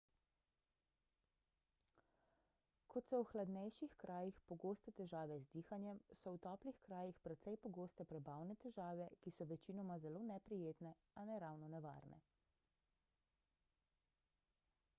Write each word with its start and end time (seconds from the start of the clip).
kot 2.93 3.07
so 3.09 3.17
v 3.23 3.25
hladnejših 3.33 3.91
krajih 4.03 4.39
pogoste 4.51 4.93
težave 5.01 5.35
z 5.43 5.51
dihanjem 5.57 5.99
so 6.21 6.33
v 6.35 6.39
toplih 6.45 6.79
krajih 6.87 7.19
precej 7.27 7.59
pogoste 7.67 8.05
prebavne 8.13 8.55
težave 8.63 9.07
ki 9.25 9.33
so 9.35 9.47
večinoma 9.53 9.99
zelo 10.07 10.23
neprijetne 10.31 10.95
a 11.23 11.27
ne 11.31 11.37
ravno 11.45 11.69
nevarne 11.75 12.19